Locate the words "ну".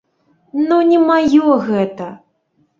0.69-0.79